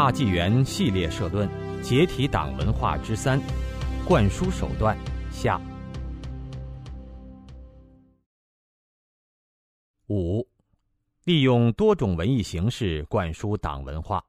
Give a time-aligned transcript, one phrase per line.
[0.00, 1.46] 大纪元系列社论：
[1.82, 3.38] 解体党文化之三，
[4.08, 4.96] 灌输手段
[5.30, 5.60] 下。
[10.08, 10.48] 五，
[11.24, 14.24] 利用多种文艺形式灌输党文化。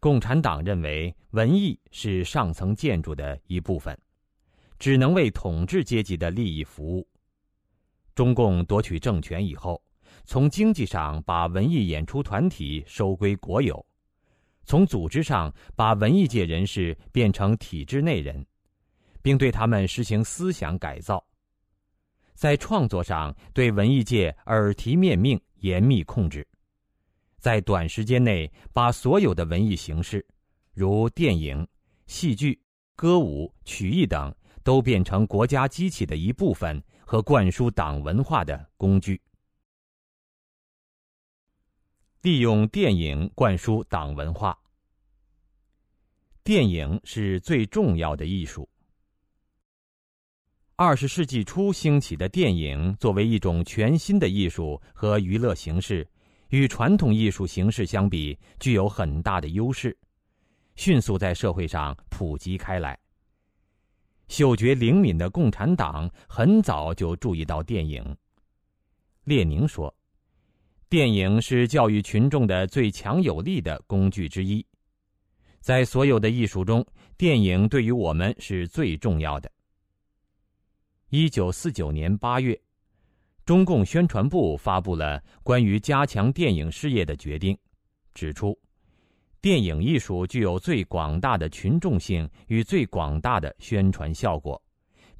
[0.00, 3.96] 共产党认为，文艺是上层建筑的一部分，
[4.80, 7.08] 只能为统治阶级的利益服务。
[8.16, 9.80] 中共夺取政权以后，
[10.24, 13.84] 从经济上把文艺演出团体收归国有，
[14.64, 18.44] 从组织上把文艺界人士变成体制内人，
[19.20, 21.22] 并对他们实行思想改造。
[22.34, 26.46] 在创作上对文艺界耳提面命，严密控制。
[27.38, 30.26] 在短时间内，把所有的文艺形式，
[30.72, 31.66] 如电影、
[32.06, 32.58] 戏剧、
[32.96, 39.20] 歌舞、曲艺等，都变成国家机器的一部分和灌输党文化的工具。
[42.24, 44.58] 利用电影灌输党文化。
[46.42, 48.66] 电影是最重要的艺术。
[50.74, 56.08] 二十世纪初兴起的电影，作为一种全新的艺术和娱乐形式。
[56.48, 59.94] 与传统艺术形式相比，具有很大的优势，
[60.76, 62.98] 迅速在社会上普及开来。
[64.28, 68.16] 嗅觉灵敏的共产党很早就注意到电影。
[69.24, 69.94] 列宁说
[70.88, 74.64] ：“电影是教育群众的最强有力的工具之一，
[75.60, 79.50] 在所有的艺术中，电影对于我们是最重要的。”
[81.10, 82.58] 一九四九年八月。
[83.44, 87.54] 中共宣传部发布了关于加强电影事业的决定，
[88.14, 88.58] 指出，
[89.42, 94.58] 电影艺术具有最广大的群众性与最广大的宣传效果，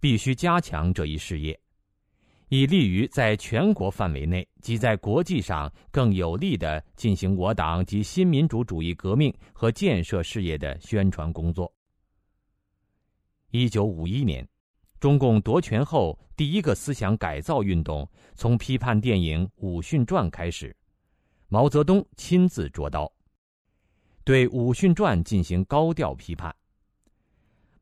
[0.01, 1.61] 必须加强这一事业，
[2.55, 11.73] 以利于在全国范围内及在国际上更有力地进行我党及新民主主义革命和建设事业的宣传工作。
[13.51, 14.47] 一九五一年。
[15.01, 20.75] 中共夺权后，第一个思想改造运动从批判电影《武训传》开始，
[21.49, 23.13] 毛泽东亲自捉刀，
[24.23, 26.55] 对《武训传》进行高调批判。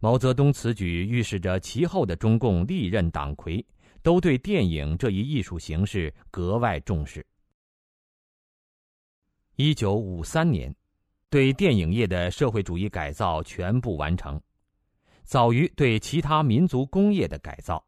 [0.01, 3.65] 毛泽东此举预示着其后的中共历任党魁
[4.03, 7.25] 都对电影这一艺术形式格外重视。
[9.57, 10.75] 一九五三年，
[11.31, 14.41] 对电影业的社会主义改造全部完成。
[15.25, 17.83] 早于对其他民族工业的改造，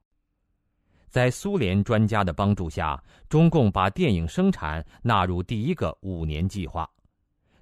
[1.10, 6.88] 在苏联专家的帮助下，中共把电影生产纳入第一个五年计划，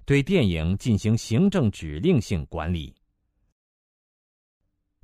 [0.05, 2.93] 对电影进行行政指令性管理。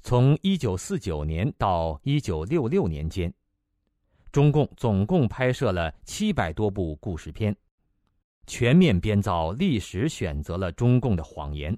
[0.01, 3.33] 从一九四九年到一九六六年间，
[4.31, 7.55] 中共总共拍摄了七百多部故事片，
[8.45, 11.75] 全面编造历史，选择了中共的谎言。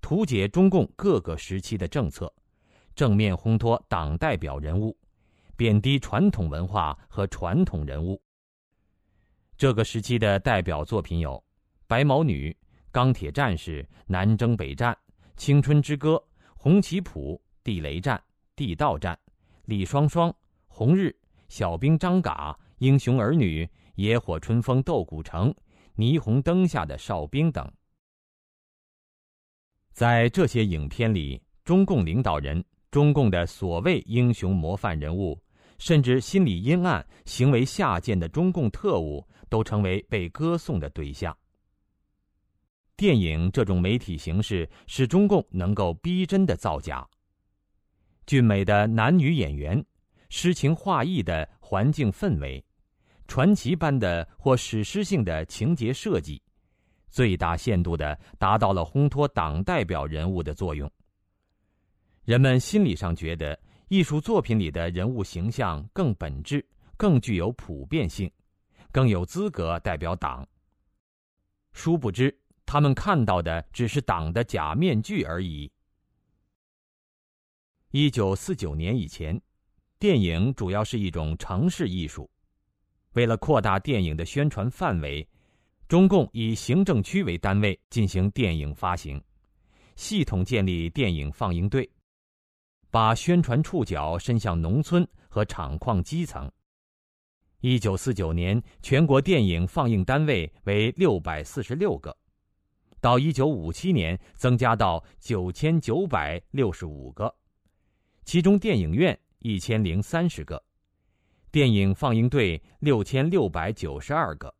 [0.00, 2.32] 图解中共各个时期的政策，
[2.94, 4.96] 正面烘托党代表人物，
[5.56, 8.20] 贬低传统文化和传统人物。
[9.56, 11.32] 这个时期的代表作品有
[11.86, 12.50] 《白毛女》
[12.92, 14.92] 《钢铁战士》《南征北战》
[15.36, 16.10] 《青春之歌》
[16.54, 17.34] 《红旗谱》
[17.64, 18.16] 《地雷战》
[18.54, 19.14] 《地道战》
[19.64, 20.30] 《李双双》
[20.68, 21.06] 《红日》
[21.48, 23.64] 《小兵张嘎》《英雄儿女》
[23.94, 25.50] 《野火春风斗古城》
[25.96, 27.70] 《霓虹灯下的哨兵》等。
[29.92, 35.40] 在这些影片里，中共领导人、中共的所谓英雄模范人物，
[35.78, 41.36] 甚至心理阴暗、行为下贱的中共特务，都成为被歌颂的对象。
[42.96, 47.08] 电影这种媒体形式使中共能够逼真的造假。
[48.26, 49.84] 俊美的男女演员，
[50.28, 52.62] 诗情画意的环境氛围，
[53.26, 56.42] 传奇般的或史诗性的情节设计。
[57.10, 60.90] 最大限度的达到了烘托党代表人物的作用。
[62.24, 63.58] 人们心理上觉得
[63.88, 66.64] 艺术作品里的人物形象更本质、
[66.98, 68.30] 更具有普遍性，
[68.92, 70.46] 更有资格代表党。
[71.72, 75.72] 殊不知，他们看到的只是党的假面具而已。
[77.92, 79.40] 一九四九年以前，
[79.98, 82.30] 电影主要是一种城市艺术。
[83.14, 85.26] 为了扩大电影的宣传范围。
[85.88, 89.18] 中共以行政区为单位进行电影发行，
[89.96, 91.90] 系统建立电影放映队，
[92.90, 96.46] 把宣传触角伸向农村和厂矿基层。
[97.60, 102.14] 一九四九年，全国电影放映单位为六百四十六个，
[103.00, 107.34] 到一九五七年增加到九千九百六十五个，
[108.26, 110.62] 其中电影院一千零三十个，
[111.50, 114.54] 电影放映队六千六百九十二个。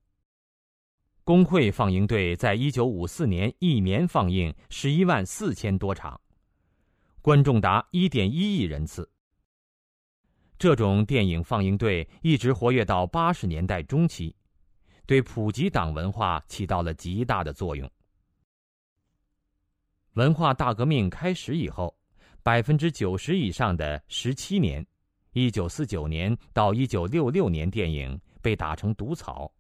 [1.25, 6.19] 工会放映队在一九五四年一年放映十一万四千多场，
[7.21, 9.11] 观众达一点一亿人次。
[10.59, 14.35] 这种电影放映队一直活跃到八十年代中期，
[15.07, 17.91] 对普及党文化起到了极大的作用。
[20.15, 21.98] 文化大革命开始以后，
[22.49, 24.83] 百分之九十以上的十七年
[25.37, 29.53] （一九四九年到一九六六年）电影被打成毒草，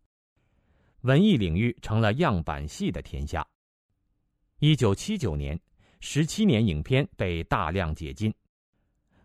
[1.02, 3.46] 文艺领域成了样板戏的天下。
[4.60, 5.60] 一九七九年，
[6.00, 8.32] 十七年影片被大量解禁，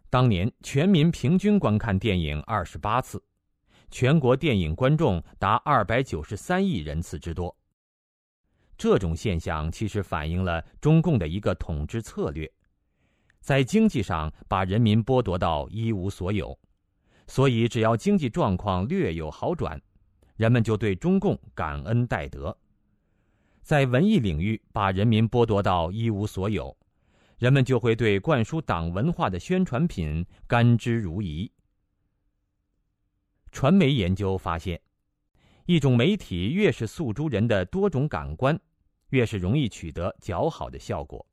[0.10, 3.24] 当年全民平均观看电影二十八次，
[3.90, 7.56] 全国电影观众达二百九十三亿人次之多。
[8.78, 12.52] 这种现象其实反映了中共的一个统治策略，
[13.44, 16.58] 在经济上把人民剥夺到一无所有，
[17.28, 19.78] 所以只要经济状况略有好转，
[20.38, 22.56] 人们就对中共感恩戴德；
[23.62, 26.74] 在文艺领域把人民剥夺到一无所有，
[27.38, 31.52] 人们就会对灌输党文化的宣传品甘之如饴。
[33.52, 34.80] 传媒研究发现。
[35.66, 38.58] 一种媒体越是诉诸人的多种感官，
[39.10, 41.26] 越是容易取得较好的效果。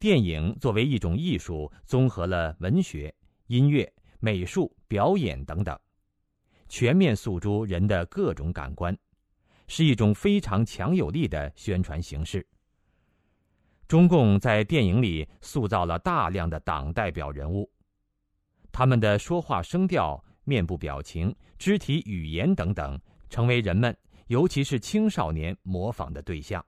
[0.00, 3.14] 电影作为一种艺术，综合了文学、
[3.48, 3.86] 音乐、
[4.18, 5.78] 美术、表演等等，
[6.70, 8.96] 全面诉诸人的各种感官，
[9.68, 12.44] 是一种非常强有力的宣传形式。
[13.86, 17.70] 中共在电影里塑造了大量的党代表人物，
[18.72, 20.18] 他们的说话声调。
[20.44, 22.98] 面部表情、肢体语言等等，
[23.28, 23.96] 成为人们，
[24.28, 26.64] 尤其是青少年模仿的对象。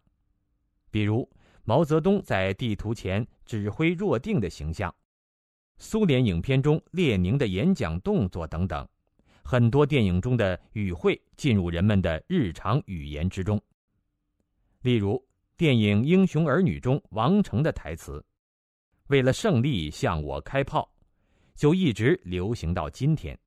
[0.91, 1.29] 比如
[1.65, 4.93] 毛泽东在地图前指挥若定的形象，
[5.79, 8.87] 苏联影片中列宁的演讲动作等等，
[9.45, 13.61] 很多电影中的语汇进入人们的日常语言之中。
[14.81, 15.25] 例如
[15.57, 18.25] 电影《英雄儿女》中王成的台词
[19.07, 20.93] ：“为了胜利向我开炮”，
[21.55, 23.39] 就一直流行到今天。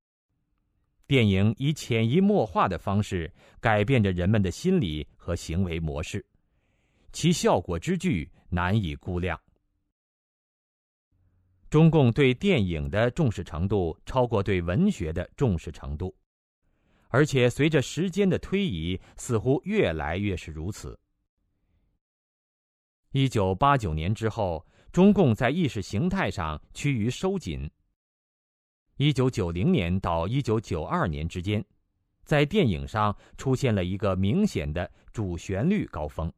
[1.06, 6.25] 电影以潜移默化的方式改变着人们的心理和行为模式，
[7.15, 9.39] 其效果之巨难以估量。
[11.69, 16.13] 中共对电影的重视程度超过对文学的重视程度，
[17.07, 21.00] 而且随着时间的推移，似乎越来越是如此。
[23.13, 27.71] 一九八九年之后，中共在意识形态上趋于收紧。
[28.97, 31.63] 一九九零年到一九九二年之间，
[32.25, 36.29] 在电影上出现了一个明显的主旋律高峰。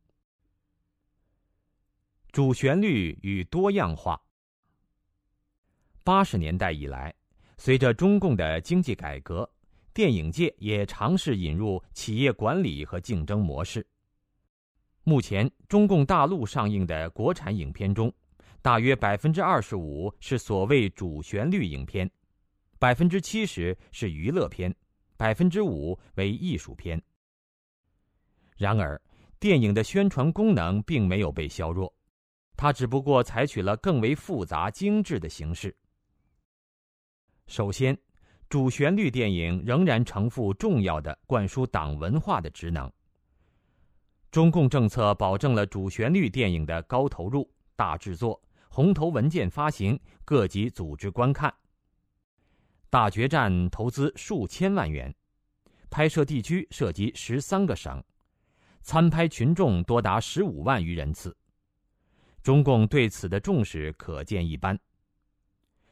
[2.31, 4.21] 主旋律与多样化。
[6.03, 7.13] 八十年代以来，
[7.57, 9.49] 随着中共的经济改革，
[9.93, 13.85] 电影界也尝试引入企业管理和竞争模式。
[15.03, 18.13] 目前，中共大陆上映的国产影片中，
[18.61, 22.09] 大约百分之二十五是所谓主旋律影片。
[22.79, 24.73] 百分之七十是娱乐片，
[25.17, 27.01] 百分之五为艺术片。
[28.55, 29.01] 然而，
[29.39, 31.91] 电影的宣传功能并没有被削弱，
[32.57, 35.73] 它只不过采取了更为复杂精致的形式。
[37.45, 37.97] 首先，
[38.49, 42.91] 主旋律电影仍然承负重要的灌输党文化的职能。
[44.31, 51.53] 中共政策保证了主旋律电影的高投入、大制作、红头文件发行、各级组织观看。
[52.89, 55.13] 大决战投资数千万元，
[55.89, 58.03] 拍摄地区涉及十三个省，
[58.81, 61.35] 参拍群众多达十五万余人次。
[62.47, 64.79] 中共对此的重视可见一斑。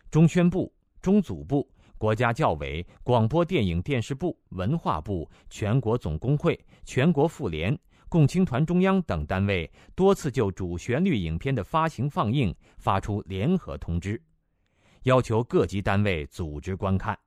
[0.09, 14.17] 中宣部、中组部、国家教委、广播电影电视部、文化部、全国总工会、全国妇联、共青团中央等单位多次就主旋律影片的发行放映发出联合通知。
[15.03, 17.13] 要求各级单位组织观看《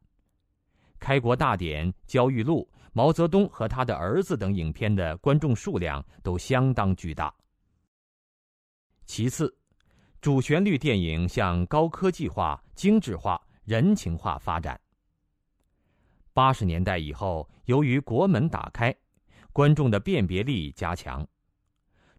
[0.99, 7.31] 开国大典》《焦裕禄》《毛泽东和他的儿子》等影片的观众数量都相当巨大。
[9.09, 9.53] 其次，
[10.21, 14.79] 主旋律电影向高科技化、精致化、人情化发展。
[16.35, 18.95] 八十年代以后，由于国门打开，
[19.51, 21.27] 观众的辨别力加强，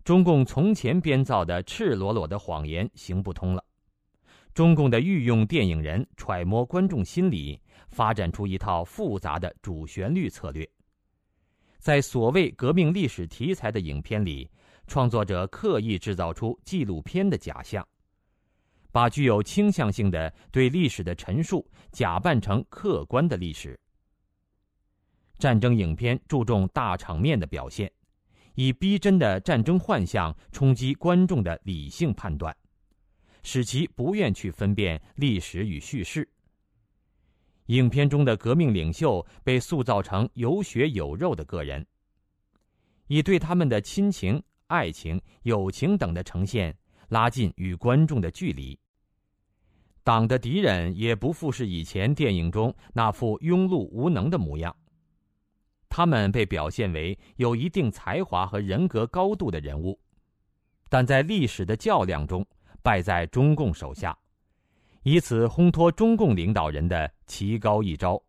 [0.03, 3.63] 中共从前编造的赤裸裸的谎言行不通了。
[4.55, 10.67] 中共的御用电影人揣摩观众心理，发展出一套复杂的主旋律策略。
[11.77, 14.50] 在所谓革命历史题材的影片里，
[14.89, 17.88] 创作者刻意制造出纪录片的假象，
[18.91, 23.79] 把具有倾向性的对历史的陈述假扮成客观的历史。
[25.38, 27.89] 战争影片注重大场面的表现，
[28.55, 32.53] 以逼真的战争幻象冲击观众的理性判断，
[33.43, 36.27] 使其不愿去分辨历史与叙事。
[37.67, 41.86] 影片中的革命领袖被塑造成有血有肉的个人，
[43.05, 46.75] 以对他们的亲情、爱情、友情等的呈现
[47.09, 48.79] 拉近与观众的距离。
[50.03, 54.75] 党的敌人也不复是以前电影中那副庸碌无能的模样。
[55.89, 59.99] 他们被表现为有一定才华和人格高度的人物，
[60.88, 62.45] 但在历史的较量中
[62.83, 64.17] 败在中共手下，
[65.01, 68.21] 以此烘托中共领导人的奇高一招。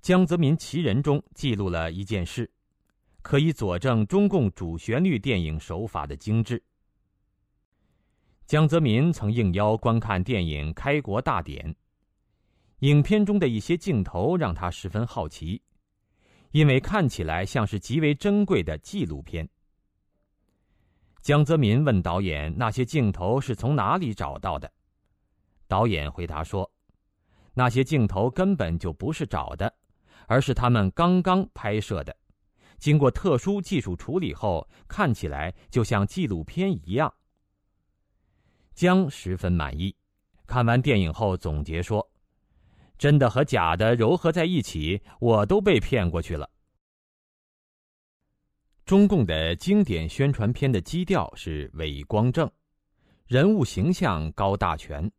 [0.00, 2.48] 江泽民奇人中记录了一件事，
[3.24, 6.62] 可以佐证中共主旋律电影手法的精致。
[8.44, 11.72] 江泽民曾应邀观看电影《开国大典》。
[12.80, 15.62] 影片中的一些镜头让他十分好奇，
[16.50, 19.48] 因为看起来像是极为珍贵的纪录片。
[21.22, 24.70] 江泽民问导演：“那些镜头是从哪里找到的？”
[25.66, 26.70] 导演回答说
[27.54, 29.74] ：“那些镜头根本就不是找的，
[30.26, 32.14] 而是他们刚刚拍摄的，
[32.78, 37.12] 经过特殊技术处理后，看起来就像纪录片一样。”
[38.74, 39.94] 江十分满意，
[40.46, 42.10] 看完电影后总结说。
[42.96, 46.48] 真的和假的糅合在一起，我都被骗过去了。
[48.86, 52.48] 中共的经典宣传片的基调是伟光正，
[53.26, 55.10] 人物形象高大全。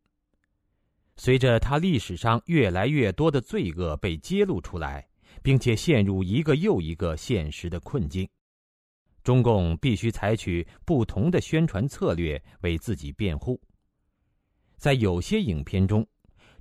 [1.18, 5.06] 随着他历史上越来越多的罪恶被揭露出来，
[5.46, 8.28] 并且陷入一个又一个现实的困境，
[9.24, 13.62] 中共必须采取不同的宣传策略为自己辩护。
[14.76, 16.04] 在有些影片中。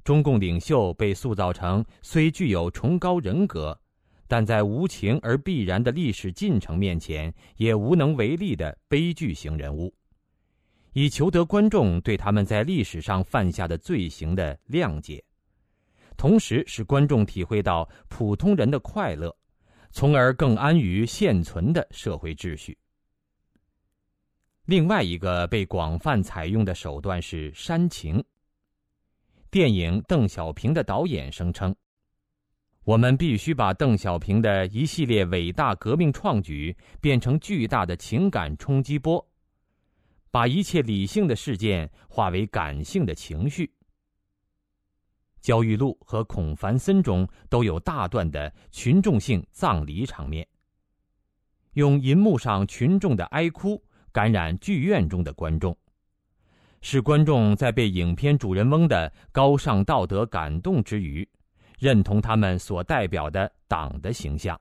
[0.04, 3.80] 中共领袖被塑造成虽具有崇高人格，
[4.28, 9.90] 但在无情而必然的历史进程面前也无能为力的悲剧型人物，
[10.92, 15.24] 以求得观众对他们在历史上犯下的罪行的谅解，
[16.16, 19.34] 同时使观众体会到普通人的快乐，
[19.90, 22.76] 从而更安于现存的社会秩序。
[24.66, 28.24] 另外一个被广泛采用的手段是煽情。
[29.50, 31.74] 电影《邓小平》的导演声称
[32.82, 39.24] ：“我们必须把邓小平的一系列伟大革命创举变成巨大的情感冲击波，
[40.30, 43.66] 把一切理性的事件化为感性的情绪。”
[45.44, 50.48] 《焦裕禄》和《孔繁森》中都有大段的群众性葬礼场面，
[51.74, 55.76] 用银幕上群众的哀哭感染剧院中的观众。
[56.80, 61.28] 使观众在被影片主人翁的高尚道德感动之余，
[61.78, 64.58] 认同他们所代表的党的形象。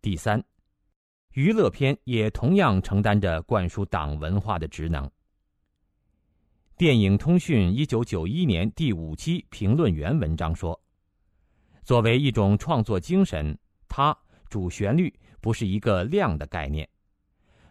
[0.00, 0.40] 第三，
[1.32, 5.10] 娱乐片也同样承担着灌输党文化的职能。
[6.78, 10.80] 电影通讯一九九一年第五期评论员文章说
[11.82, 13.58] ：“作为一种创作精神，
[13.88, 14.16] 它
[14.48, 16.88] 主旋律不是一个量的概念。”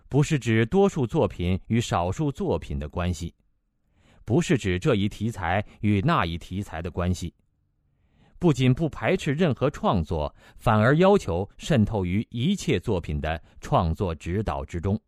[0.10, 3.34] 不是指多数作品与少数作品的关系，
[4.26, 7.34] 不是指这一题材与那一题材的关系。
[8.38, 15.00] 不仅不排斥任何创作，反而要求渗透于一切作品的创作指导之中。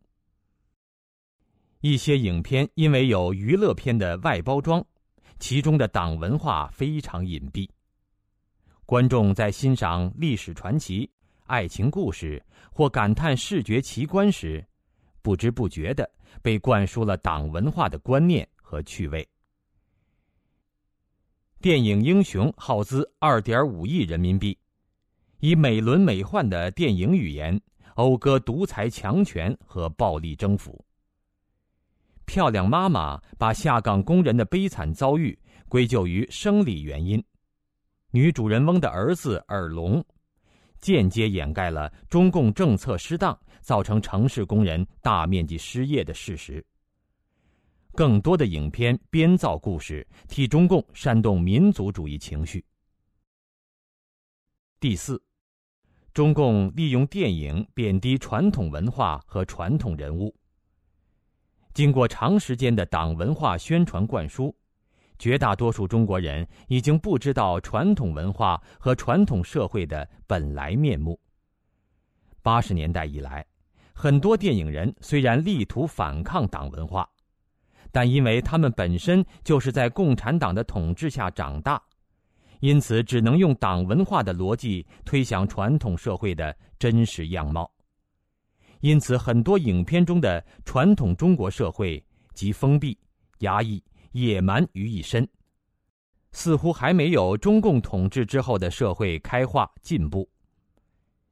[1.82, 4.86] 一些影片因为有娱乐片的外包装，
[5.40, 7.70] 其中的党文化非常隐蔽。
[8.86, 11.10] 观众在欣赏历史传奇、
[11.46, 14.66] 爱情故事或感叹视觉奇观时，
[15.22, 16.10] 不知不觉的
[16.42, 19.26] 被灌输了党文化的观念和趣味。
[21.62, 24.58] 电影《英雄》耗资二点五亿人民币，
[25.40, 27.58] 以美轮美奂的电影语言
[27.96, 30.84] 讴歌独裁强权和暴力征服。
[32.30, 35.36] 漂亮妈妈把下岗工人的悲惨遭遇
[35.68, 37.24] 归咎于生理原因，
[38.12, 40.06] 女主人翁的儿子耳聋。
[40.80, 46.64] 间接掩盖了中共政策失当造成城市工人大面积失业的事实。
[47.94, 52.64] 更多的影片编造故事，替中共煽动民族主义情绪。
[54.80, 55.20] 第四，
[56.14, 60.34] 中共利用电影贬低传统文化和传统人物。
[61.80, 64.54] 经过长时间的党文化宣传灌输。
[65.18, 71.18] 绝大多数中国人已经不知道传统文化和传统社会的本来面目。
[72.42, 73.46] 八十年代以来，
[73.94, 77.10] 很多电影人虽然力图反抗党文化，
[77.94, 81.82] 但因为他们本身就是在共产党的统治下长大，
[82.60, 87.72] 因此只能用党文化的逻辑推想传统社会的真实样貌。
[88.82, 92.02] 因此，很多影片中的传统中国社会
[92.34, 92.98] 集封闭、
[93.40, 93.84] 压抑、
[94.14, 95.28] 野蛮于一身，
[96.32, 100.30] 似乎还没有中共统治之后的社会开化进步。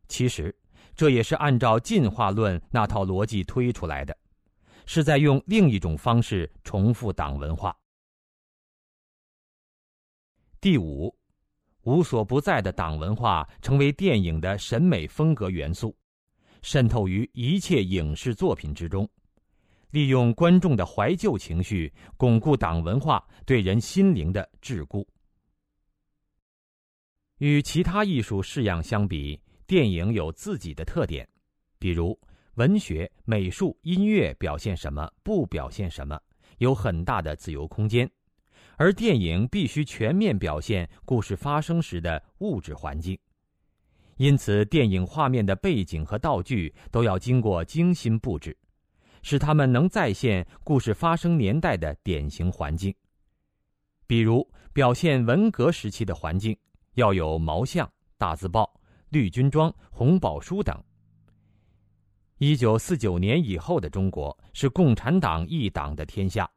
[0.09, 0.53] 其实，
[0.93, 4.17] 这也是按照进化论那套逻辑推出来的，
[4.85, 7.73] 是在用另一种方式重复党文化。
[10.59, 11.15] 第五，
[11.83, 15.95] 无所不在的党文化成为电影的审美风格元素。
[16.61, 19.09] 渗透于一切影视作品之中，
[19.91, 25.05] 利用观众的怀旧情绪，巩固党文化对人心灵的桎梏。
[27.37, 31.27] 与其他艺术式样相比，电影有自己的特点，
[31.77, 32.19] 比如
[32.55, 36.19] 文学、美术、音乐表现什么，不表现什么，
[36.57, 38.07] 有很大的自由空间；
[38.75, 43.17] 而电影必须全面表现故事发生时的物质环境。
[44.17, 48.57] 因此，电影画面的背景和道具都要经过精心布置，
[49.21, 52.93] 使他们能再现故事发生年代的典型环境。
[54.07, 56.57] 比如，表现文革时期的环境，
[56.95, 58.73] 要有毛像、大字报、
[59.09, 60.75] 绿军装、红宝书等。
[62.39, 66.49] 一九四九年以后的中国是共产党一党的天下，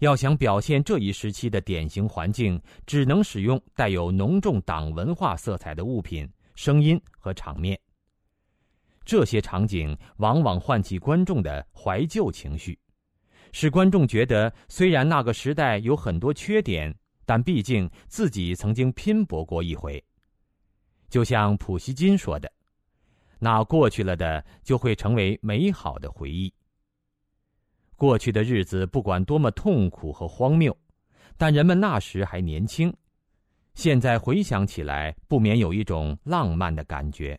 [0.00, 6.28] 要想表现这一时期的典型环境，只能使用带有浓重党文化色彩的物品。
[6.54, 7.78] 声音和场面，
[9.04, 12.78] 这些场景往往唤起观众的怀旧情绪，
[13.52, 16.94] 使观众觉得虽然那个时代有很多缺点，
[17.24, 20.02] 但毕竟自己曾经拼搏过一回。
[21.08, 22.50] 就像普希金说的
[23.38, 26.52] ：“那过去了的就会成为美好的回忆。”
[27.96, 30.76] 过去的日子不管多么痛苦和荒谬，
[31.36, 32.92] 但人们那时还年轻。
[33.74, 37.38] 现在回想起来，不免有一种浪漫的感觉。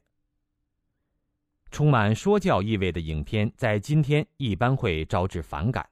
[1.71, 5.87] 充满说教意味的影片在今天一般会招致反感，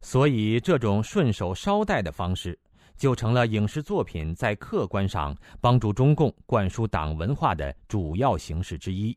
[0.00, 2.58] 所以这种顺手捎带的方式，
[2.96, 9.16] 就成了影视作品在客观上帮助中共灌输党文化的主要形式之一。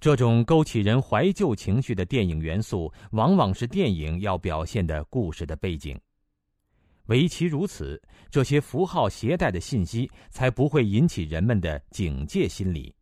[0.00, 6.00] 这种勾起人怀旧情绪的电影元素，往往是电影要表现的故事的背景。
[7.08, 12.94] 唯其如此，这些符号携带的信息才不会引起人们的警戒心理，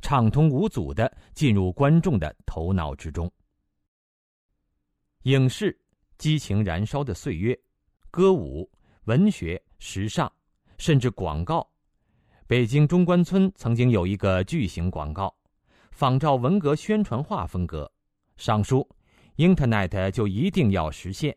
[0.00, 3.30] 畅通无阻的进入观众的头脑之中。
[5.22, 5.76] 影视、
[6.18, 7.58] 激情燃烧的岁月、
[8.10, 8.68] 歌舞、
[9.04, 10.30] 文学、时尚，
[10.76, 11.68] 甚至广告。
[12.46, 15.34] 北京中关村曾经有一个巨型广告，
[15.92, 17.90] 仿照文革宣传画风格，
[18.36, 18.86] 上书
[19.36, 21.34] “Internet 就一定要实现”，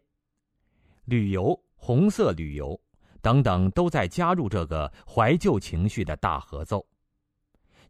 [1.06, 1.58] 旅游。
[1.78, 2.78] 红色旅游，
[3.22, 6.86] 等等，都在加入这个怀旧情绪的大合奏，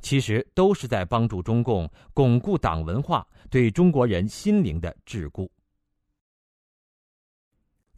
[0.02, 5.50] 其实都是在帮助中共巩固党文化对中国人心灵的桎梏。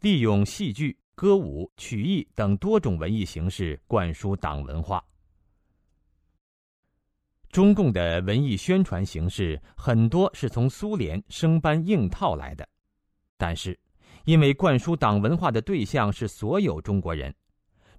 [0.00, 5.04] 利用戏剧、歌舞、曲艺等多种文艺形式灌输党文化。
[7.50, 12.66] 中共的文艺宣传形式很多是从苏联生搬硬套来的，
[13.36, 13.78] 但是。
[14.24, 17.34] 因为灌输党文化的对象是所有中国人，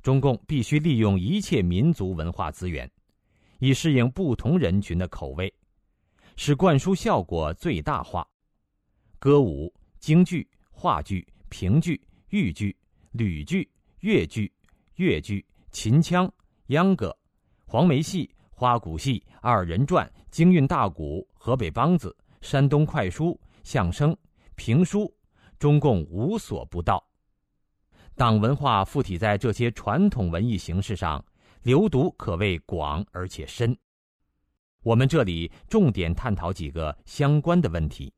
[0.02, 2.90] 中共必须利用一切民族文化资源，
[3.60, 5.54] 以适应不同人群的口味，
[6.36, 8.28] 使灌输效果最大化。
[9.20, 12.76] 歌舞、京剧、话剧、评剧、豫剧、
[13.12, 14.52] 吕剧、越剧、
[14.96, 16.32] 越剧、秦腔、
[16.68, 17.16] 秧歌、
[17.66, 24.16] 黄梅戏、花鼓戏、二人转、京韵大鼓、河北梆子、山东快书、相声、
[24.56, 25.14] 评书。
[25.62, 27.08] 中共无所不到，
[28.15, 31.24] 党文化附体在这些传统文艺形式上，
[31.62, 33.78] 流毒可谓广而且深。
[34.82, 38.12] 我们这里重点探讨几个相关的问题。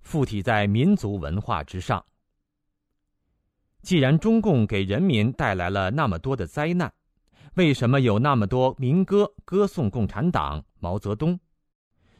[0.00, 2.02] 附体在民族文化之上。
[3.82, 6.90] 既然中共给人民带来了那么多的灾难，
[7.56, 11.38] 为什么有那么多民歌歌颂共产党、毛泽东？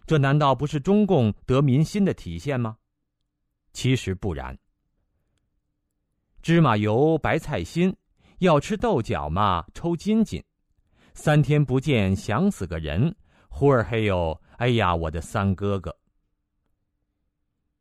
[0.04, 2.76] 这难道不是中共得民心的体现吗？
[3.72, 4.58] 其实不然。
[6.42, 7.94] 芝麻油白菜心，
[8.38, 10.42] 要吃豆角嘛抽筋筋。
[11.12, 13.14] 三天不见想死个人，
[13.48, 15.94] 呼儿嘿哟，哎呀我的三哥哥。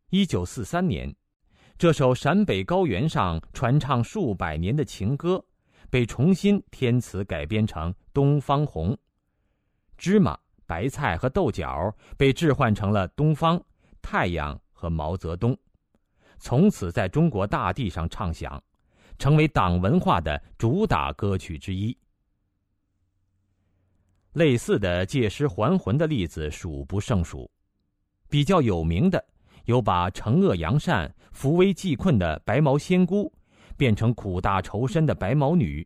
[0.09, 1.15] 一九四三年，
[1.77, 5.45] 这首陕北高原上传唱数百年的情歌，
[5.89, 8.91] 被重新填词改编成《东方红》。
[9.97, 13.63] 芝麻、白菜和豆角被置换成了东方、
[14.01, 15.57] 太阳和毛泽东。
[16.39, 18.61] 从此在中国大地上唱响，
[19.17, 21.95] 成为党文化的主打歌曲之一。
[24.33, 27.49] 类似的借尸还魂的例子数不胜数，
[28.29, 29.23] 比较有名的
[29.65, 33.31] 有把惩恶扬善、扶危济困的白毛仙姑，
[33.75, 35.85] 变成苦大仇深的白毛女，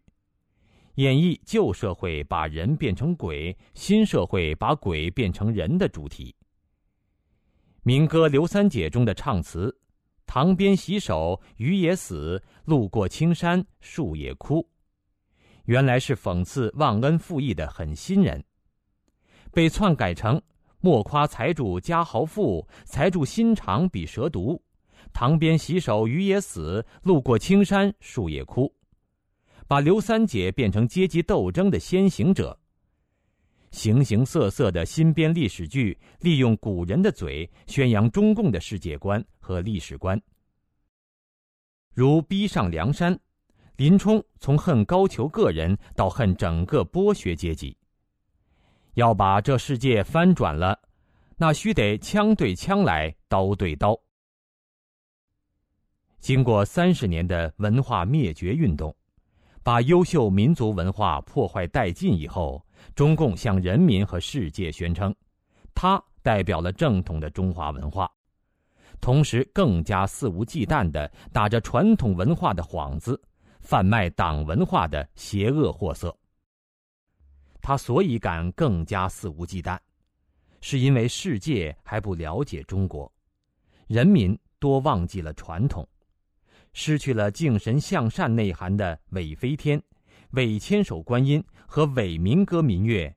[0.96, 6.36] 演绎旧社会把人变成鬼，新社会把鬼变成人的主题。
[7.82, 9.76] 民歌《刘三姐》中的唱词
[10.26, 14.68] ：“塘边洗手，鱼也死；路过青山，树也枯。”
[15.66, 18.44] 原来是讽刺忘恩负义的狠心人，
[19.52, 20.42] 被篡改成
[20.82, 24.62] “莫夸财主家豪富，财主心肠比蛇毒。
[25.14, 28.74] 塘边洗手鱼也死，路过青山树也枯”，
[29.68, 32.58] 把刘三姐变成阶级斗争的先行者。
[33.72, 40.20] 形形色色的新编历史剧，利用古人的嘴宣扬中共的世界观和历史观，
[41.94, 43.20] 如逼上梁山。
[43.76, 47.76] 林冲从恨高俅个人到恨整个剥削阶级。
[48.94, 50.80] 要把这世界翻转了，
[51.38, 54.00] 那须得枪对枪来，刀对刀。
[56.20, 58.96] 经过三十年的文化灭绝运动，
[59.64, 65.14] 把优秀民族文化破坏殆尽以后，中共向人民和世界宣称，
[65.74, 68.10] 它代表了正统的中华文化，
[69.04, 73.22] 同时更加肆无忌惮地打着传统文化的幌子。
[73.60, 76.16] 贩卖党文化的邪恶货色。
[77.62, 79.78] 他所以敢更加肆无忌惮，
[80.62, 83.12] 是因为世界还不了解中国，
[83.88, 85.88] 人民多忘记了传统，
[86.74, 89.82] 失去了敬神向善内涵的伪飞天、
[90.32, 93.14] 伪千手观音和伪民歌民乐，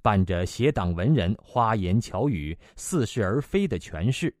[0.00, 4.34] 伴着邪党文人花言巧语、似是而非的诠释，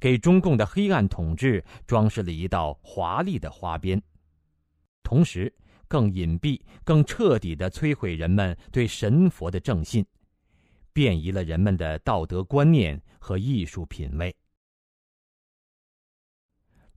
[0.00, 4.00] 给中共的黑暗统治装饰了一道华丽的花边。
[5.02, 5.52] 同时，
[5.86, 10.04] 更隐蔽、更彻底的摧毁人们对神佛的正信，
[10.92, 14.34] 变移了人们的道德观念和艺术品味。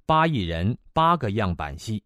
[0.05, 2.03] 八亿人，八个样板戏。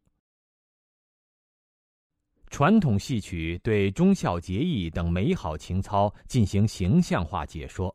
[2.51, 7.93] 传统戏曲对忠孝节义等美好情操进行形象化解说，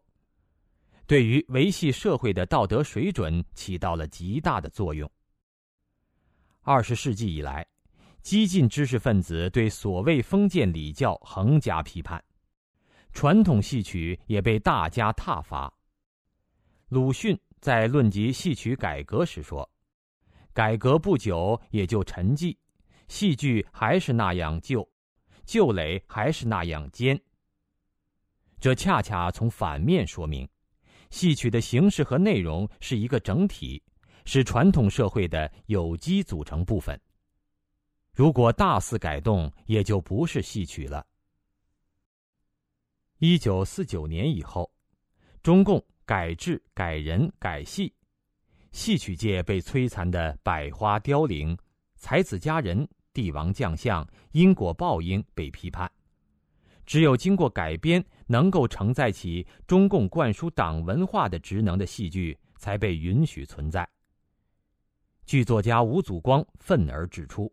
[1.11, 5.11] 对于维系社会的道德水准起到了极大的作用。
[6.61, 7.67] 二十世纪以来。
[8.23, 12.23] 激进知识分子对所谓封建礼教横加批判，
[13.13, 15.73] 传统戏曲也被大加挞伐。
[16.91, 19.69] 鲁迅在论及戏曲改革时说
[20.53, 22.55] ：“改革不久也就沉寂，
[23.09, 24.87] 戏剧还是那样旧，
[25.47, 27.21] 旧垒还是那样坚。”
[28.61, 30.47] 这恰恰从反面说明，
[31.11, 33.83] 戏曲的形式和内容是一个整体，
[34.25, 36.99] 是传统社会的有机组成部分。
[38.15, 41.07] 如果大肆改动，也就不是戏曲了。
[43.19, 44.71] 一九四九年以后，
[45.43, 47.93] 中共改制、改人、改戏，
[48.73, 51.57] 戏曲界被摧残的百花凋零，
[51.97, 55.91] 才子佳人、帝王将相、因果报应被批判。
[56.87, 63.89] 只有经过改编，能够承载起中共灌输党文化的职能的戏剧，才被允许存在。
[65.27, 67.53] 剧作家吴祖光愤而指出。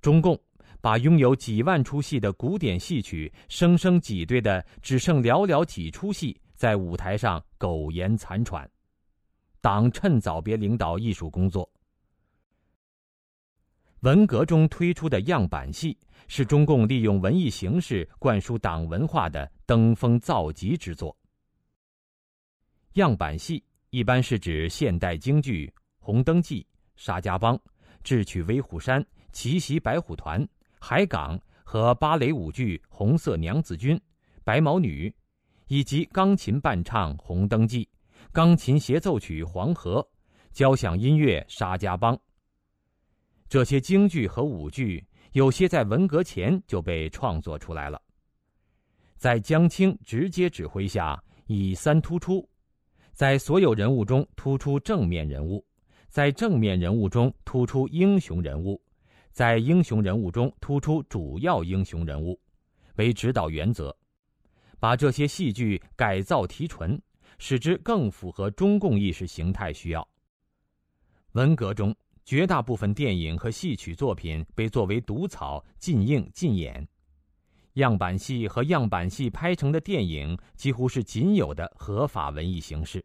[0.00, 0.40] 中共
[0.80, 8.66] 把拥有几万出戏的古典戏曲生生挤兑的只剩寥寥几出戏在舞台上苟延残喘，
[9.60, 11.70] 党趁早别领导艺术工作。
[14.04, 15.96] 文革中推出的样板戏
[16.28, 21.16] 是中共利用文艺形式灌输党文化的登峰造极之作。
[22.94, 26.60] 样板戏一般是指现代京剧《红灯记》
[26.96, 27.54] 《沙家浜》
[28.02, 29.02] 《智取威虎山》。
[29.32, 30.46] 奇袭白虎团、
[30.78, 33.96] 海港和芭蕾舞剧《红色娘子军》、
[34.44, 35.12] 白毛女，
[35.66, 37.84] 以及钢琴伴唱《红灯记》、
[38.30, 40.00] 钢琴协奏曲《黄河》、
[40.52, 42.14] 交响音乐《沙家浜》。
[43.48, 48.00] 这些京剧和舞剧，有些在文革前就被创作出来了。
[49.16, 52.48] 在江青直接指挥下，以三突出，
[53.12, 55.64] 在所有人物中突出正面人物，
[56.08, 58.80] 在正面人物中突出英雄人物。
[59.30, 62.40] 在英雄人物中突出主要英雄人物，
[62.94, 63.92] 为指导原则，
[64.78, 67.02] 把这些戏剧改造提纯，
[67.38, 70.08] 使之更符合中共意识形态需要。
[71.32, 71.92] 文革中，
[72.24, 76.86] 绝大部分电影和戏曲作品被作为毒草禁映禁演，
[77.74, 83.04] 样板戏和样板戏拍成的电影几乎是仅有的合法文艺形式。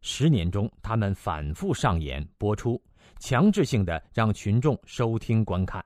[0.00, 2.82] 十年中，他们反复上演播出。
[3.18, 5.84] 强制性的让群众收听观看。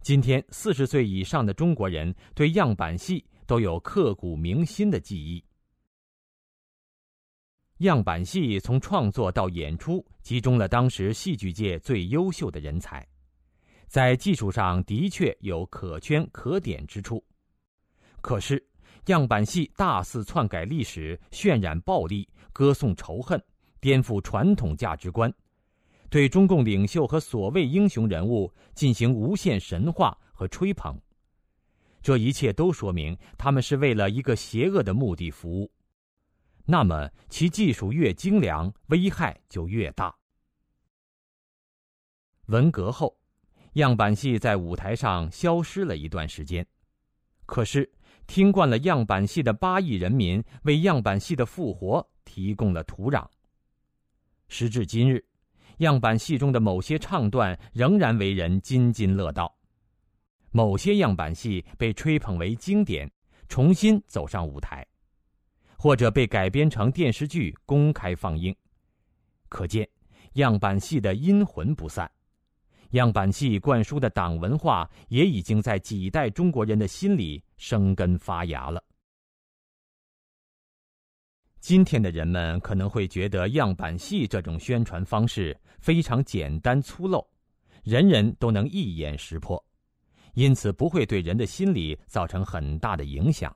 [0.00, 5.42] 今天，四十岁以上的中国人对样板戏都有刻骨铭心的记忆。
[7.80, 13.06] 样板戏从创作到演出，集中了当时戏剧界最优秀的人才，
[13.86, 17.24] 在技术上的确有可圈可点之处。
[18.20, 18.62] 可是，
[19.06, 23.42] 样板戏大肆篡改历史，渲染暴力，歌颂仇恨，
[23.80, 25.32] 颠覆传统价值观。
[26.10, 31.00] 对中共领袖和所谓英雄人物进行无限神话和吹捧，
[32.02, 35.70] 这一切都说明他们是为了一个邪恶的目的服务。
[36.70, 40.14] 那么，其技术越精良，危害就越大。
[42.46, 43.18] 文革后，
[43.72, 46.64] 样板戏在舞台上消失了一段时间，
[47.44, 47.92] 可是
[48.28, 53.26] 听惯了样板戏的八亿人民为样板戏的复活提供了土壤。
[54.46, 55.24] 时至今日。
[55.78, 59.56] 样板戏中的某些唱段仍然为人津津乐道，
[60.50, 63.10] 某些样板戏被吹捧为经典，
[63.48, 64.86] 重新走上舞台，
[65.82, 68.54] 或者被改编成电视剧公开放映。
[69.48, 69.88] 可见，
[70.34, 72.10] 样板戏的阴魂不散，
[72.90, 78.84] 样板戏灌输的党文化也已经在几代中国人的心里生根发芽了。
[81.60, 87.26] 今天的人们可能会觉得样板戏这种宣传方式非常简单粗陋，
[87.84, 89.64] 人人都能一眼识破，
[90.34, 93.50] 因此不会对人的心理造成很大的影响。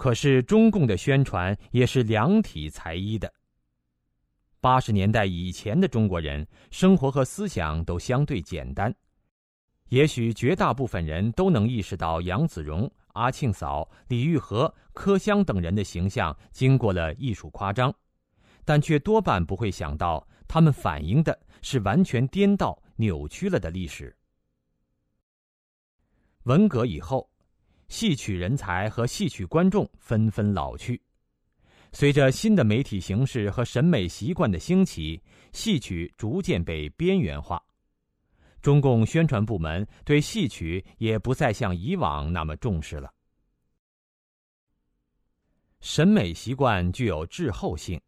[0.00, 3.30] 可是中共的宣传也是量体裁衣的。
[4.58, 8.90] 八十年代以前的中国人生活和思想都相对简单，
[9.90, 12.90] 也许绝大部分人都能意识到杨子荣。
[13.08, 17.94] 阿庆嫂、李玉和、柯香等人的形象经过了艺术夸张，
[18.64, 24.16] 但却多半不会想到，他们反映的是完全颠倒、扭曲了的历史。
[26.44, 27.28] 文革以后，
[27.90, 31.02] 戏曲人才和戏曲观众纷纷老去，
[31.92, 35.20] 随着新的媒体形式和审美习惯的兴起，
[35.52, 37.60] 戏曲逐渐被边缘化。
[38.62, 43.12] 中共宣传部门对戏曲也不再像以往那么重视了。
[45.80, 48.00] 审美习惯具有滞后性，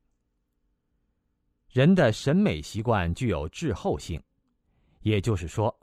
[1.68, 4.22] 人的审美习惯具有滞后性，
[5.00, 5.76] 也就是说，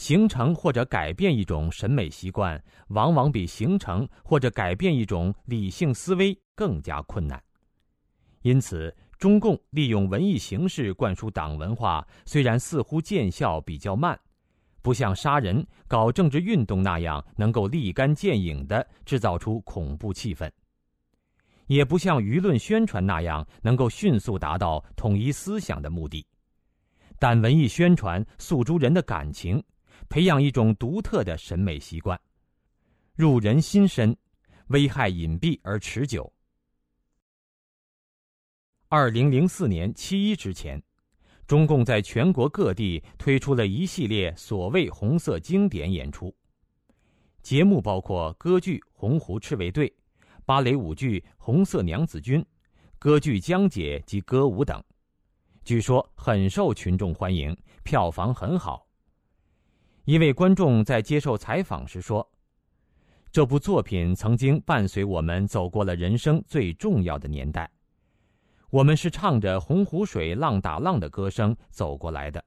[0.00, 2.58] 形成或者改变一种审美习惯，
[2.88, 7.38] 往往比形成或者改变一种理性思维更加困难。
[8.40, 8.90] 因此。
[9.18, 14.18] 中共利用文艺形式灌输党文化，虽然似乎见效比较慢，
[14.80, 20.50] 不像杀人、搞政治运动那样能够立竿见影的制造出恐怖气氛，
[21.66, 26.26] 也不像舆论宣传那样能够迅速达到统一思想的目的，
[27.18, 29.62] 但文艺宣传诉诸人的感情，
[30.10, 32.20] 培养一种独特的审美习惯，
[33.14, 34.14] 入人心深，
[34.66, 36.30] 危害隐蔽而持久。
[38.88, 40.82] 二零零四年七一之前，
[41.46, 46.34] 中共在全国各地推出了一系列所谓“红色经典”演出，
[47.40, 49.88] 节目包括歌剧《洪湖赤卫队》、
[50.44, 52.42] 芭蕾舞剧《红色娘子军》、
[52.98, 54.82] 歌剧江姐及歌舞等，
[55.62, 58.89] 据说很受群众欢迎，票房很好。
[60.10, 62.28] 一位观众在接受采访时说
[63.30, 67.70] ：“这部作品曾经伴随我们走过了人生最重要的年代。”
[68.70, 72.44] 我们是唱着洪湖水浪打浪的歌声走过来的，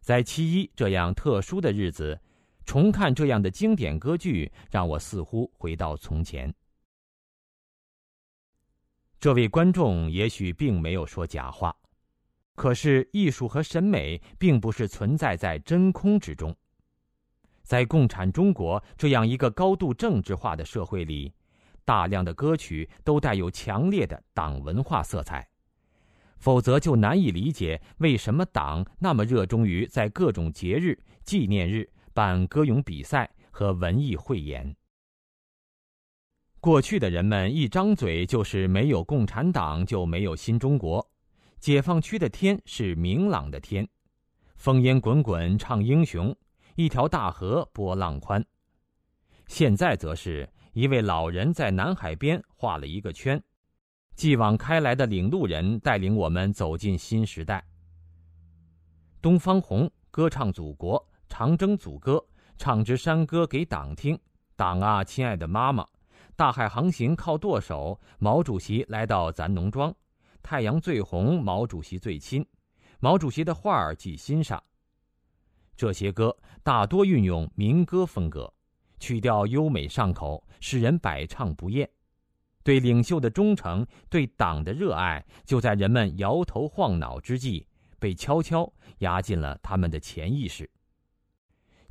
[0.00, 2.16] 在七一这样特殊的日子，
[2.64, 6.54] 重看这样的经典歌剧，让我似乎回到从前。
[9.18, 11.74] 这位观众也许并没有说假话，
[12.54, 16.56] 可是艺术和审美并不是存在在真空之中，
[17.66, 21.34] 在共产中国这样一个高度政治化的社会里。
[21.84, 25.46] 大量的歌曲都带有强烈的党文化色彩，
[26.38, 34.74] 否则就难以理解为什么党那么热衷于在各种节日、纪念日办歌咏比赛和文艺汇演。
[36.58, 41.08] 过去的人们一张嘴就是没有共产党就没有新中国，
[41.60, 43.88] 解放区的天是明朗的天，
[44.60, 46.36] 烽烟滚滚唱英雄，
[46.76, 48.44] 一条大河波浪宽。
[49.48, 50.48] 现在则是。
[50.74, 53.42] 一位老人在南海边画了一个圈，
[54.14, 57.66] 继往开来的领路人带领我们走进新时代。
[59.22, 62.22] 东方红歌唱祖国，长征祖歌，
[62.58, 64.20] 唱支山歌给党听。
[64.54, 65.82] 党啊，亲爱的妈妈，
[66.36, 67.98] 大海航行靠舵手。
[68.18, 69.90] 毛主席来到咱农庄，
[70.42, 72.46] 太阳最红，毛主席最亲。
[73.00, 74.62] 毛主席的画儿记心上。
[75.76, 78.52] 这些歌大多运用民歌风格，
[78.98, 81.88] 曲调优美上口，使人百唱不厌。
[82.64, 87.64] 对领袖的忠诚，对党的热爱，就在人们摇头晃脑之际，
[87.98, 90.68] 被悄悄压进了他们的潜意识。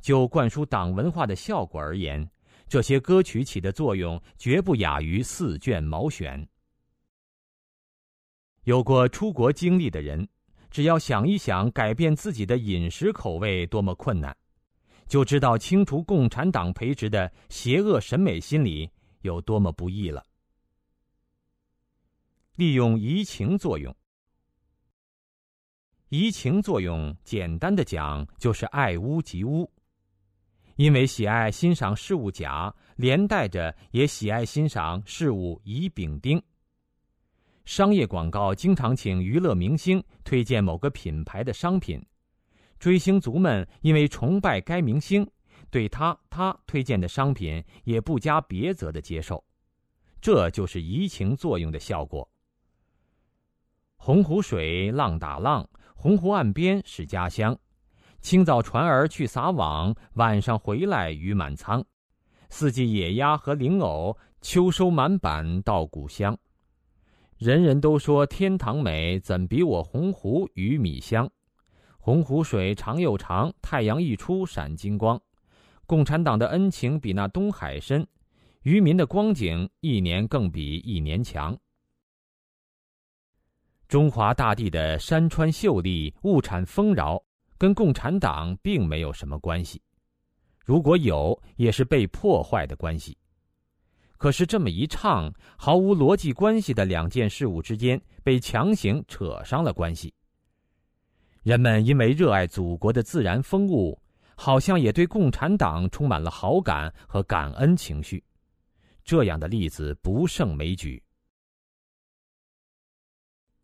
[0.00, 2.28] 就灌输党文化的效果而言，
[2.68, 6.46] 这些歌曲起的作用绝不亚于四卷毛选。
[8.64, 10.28] 有过出国经历的人，
[10.76, 14.36] 只要想一想改变自己的饮食口味多么困难，
[15.06, 18.90] 就知道清除共产党培植的邪恶审美心理
[19.22, 20.22] 有多么不易了。
[22.56, 23.96] 利用移情作用。
[26.10, 29.72] 移情作用，简单的讲就是爱屋及乌。
[30.74, 36.38] 因为喜爱欣赏事物甲，连带着也喜爱欣赏事物乙丙丁。
[37.66, 42.00] 商业广告经常请娱乐明星推荐某个品牌的商品，
[42.78, 45.28] 追星族们因为崇拜该明星，
[45.68, 49.44] 对他他推荐的商品也不加别则的接受，
[50.20, 52.26] 这就是移情作用的效果。
[53.96, 57.58] 洪湖水浪打浪，洪湖岸边是家乡。
[58.20, 61.84] 清早船儿去撒网，晚上回来鱼满仓。
[62.48, 66.38] 四季野鸭和灵藕，秋收满板稻谷香。
[67.38, 71.30] 人人都说天堂美，怎比我洪湖鱼米香？
[71.98, 75.20] 洪湖水长又长，太阳一出闪金光。
[75.84, 78.06] 共产党的恩情比那东海深，
[78.62, 81.54] 渔民的光景一年更比一年强。
[83.86, 87.22] 中华大地的山川秀丽、物产丰饶，
[87.58, 89.82] 跟共产党并没有什么关系。
[90.64, 93.16] 如果有，也是被破坏的关系。
[94.18, 100.12] 可是这么一唱，毫无逻辑关系的两件事物之间被强行扯上了关系。
[101.42, 104.00] 人们因为热爱祖国的自然风物，
[104.34, 108.22] 好像也对共产党充满了好感和感恩情绪。
[109.04, 111.00] 这样的例子不胜枚举。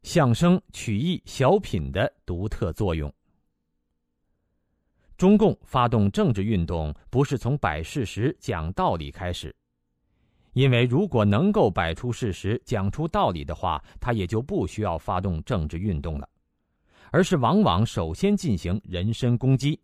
[0.03, 3.13] 相声、曲艺、小品的独特作用。
[5.17, 9.55] 中共发动政治运动，不是从摆事实、讲道理开始，
[10.53, 16.29] 因为如果能够摆出事实、讲出道理的话，他也就不需要发动政治运动了，
[17.11, 19.81] 而是往往首先进行人身攻击，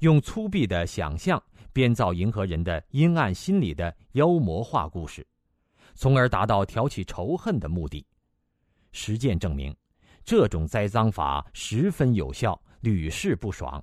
[0.00, 5.26] 用粗鄙的想象编造迎合人的阴暗心理的妖魔化故事，
[5.94, 8.06] 从而达到挑起仇恨的目的。
[8.92, 9.74] 实践证明，
[10.24, 13.82] 这种栽赃法十分有效，屡试不爽。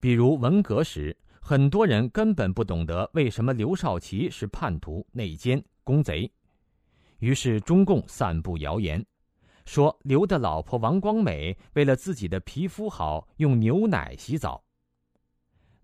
[0.00, 6.32] 比如文革时，很多人根本不懂得为什么刘少奇是叛徒、内奸、公贼，
[7.18, 9.04] 于是中共散布谣言，
[9.66, 14.64] 说刘的老婆王光美为了自己的皮肤好，用牛奶洗澡。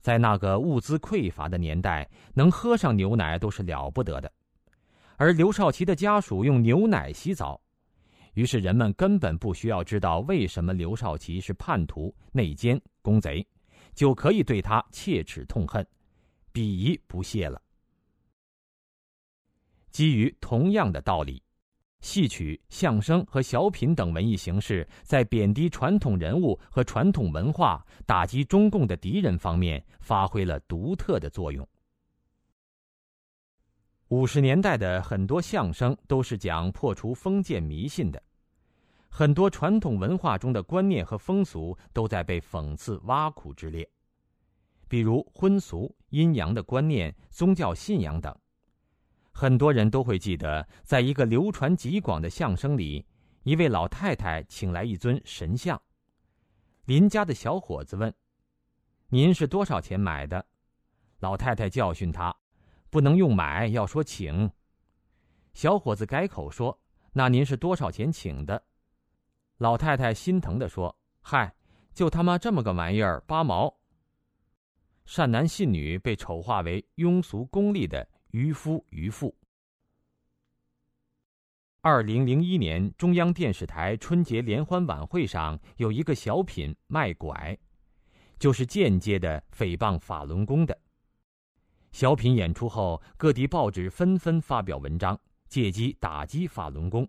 [0.00, 4.32] 在那个物资匮乏的年代，能喝上牛奶都是了不得的。
[5.18, 7.60] 而刘少奇的家属用牛奶洗澡，
[8.32, 13.46] 于是人们根本不需要知道为什么刘少奇是叛徒、内奸、公贼，
[13.94, 15.86] 就可以对他切齿痛恨、
[16.52, 17.60] 鄙夷不屑了。
[19.90, 21.42] 基于同样的道理，
[22.00, 31.68] 戏曲、相声和小品等文艺形式在贬低传统人物和传统文化、打击中共的敌人方面发挥了独特的作用。
[34.08, 38.22] 五十年代的很多相声都是讲破除封建迷信的，
[39.10, 43.86] 很多传统文化中的观念和风俗都在被讽刺挖苦之列，
[44.88, 48.34] 比如婚俗、阴阳的观念、宗教信仰等。
[49.32, 53.04] 很多人都会记得，在一个流传极广的相声里，
[53.42, 55.80] 一位老太太请来一尊神像，
[56.86, 58.14] 邻家的小伙子问
[59.10, 60.46] ：“您是多少钱买的？”
[61.20, 62.34] 老太太教训他。
[62.88, 64.50] 不能用买，要说请。
[65.54, 66.80] 小伙子改口说
[67.12, 68.60] ：“那您是多少钱请的？”
[69.60, 71.54] 老太太心疼的说：“嗨，
[71.92, 73.78] 就他妈这么个玩意儿，八毛。”
[75.04, 79.36] 善男信女被丑化为庸俗功利的渔夫渔妇。
[81.82, 87.58] 二零零一年中央电视台春节联欢晚会上有一个小品卖拐，
[88.38, 90.78] 就是间接的诽谤法轮功的。
[91.92, 97.06] 小品演出后，各地报纸纷纷发表文章，借机打击法轮功。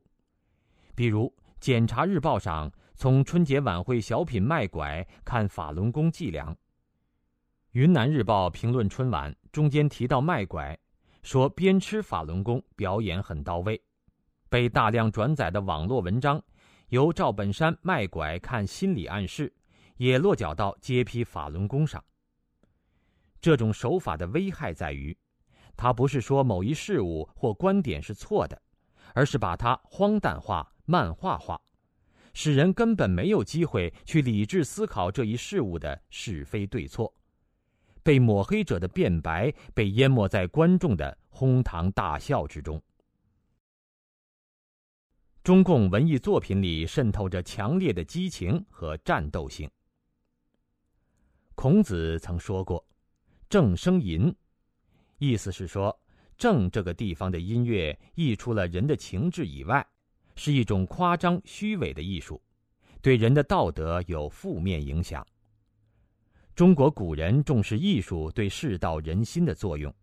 [0.94, 1.28] 比如
[1.62, 6.52] 《检察日报》上从春节晚会小品卖拐看法轮功伎俩，
[7.74, 10.76] 《云南日报》评论春晚中间提到卖拐，
[11.22, 13.80] 说边吃法轮功表演很到位。
[14.50, 16.42] 被大量转载的网络文章，
[16.90, 19.54] 由赵本山卖拐看心理暗示，
[19.98, 22.04] 也落脚到揭批法轮功上。
[23.40, 25.16] 这种手法的危害在于，
[25.78, 28.60] 它不是说某一事物或观点是错的，
[29.14, 31.58] 而是把它荒诞化、漫画化，
[32.34, 37.14] 使人根本没有机会去理智思考这一事物的是非对错，
[38.04, 42.82] 被抹黑者的辩白被淹没在观众的哄堂大笑之中。
[45.42, 49.72] 中共文艺作品里渗透着强烈的激情和战斗性。
[51.56, 52.86] 孔子曾说过
[53.50, 54.36] ：“正声吟”，
[55.20, 55.98] 意思是说，
[56.38, 59.88] 正这个地方的音乐溢出了人的情志以外，
[60.44, 62.42] 是一种夸张虚伪的艺术，
[63.00, 65.24] 对人的道德有负面影响。
[66.56, 69.94] 中国古人重视艺术对世道人心的作用，